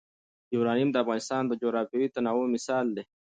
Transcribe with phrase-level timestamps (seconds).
[0.55, 3.03] یورانیم د افغانستان د جغرافیوي تنوع مثال دی.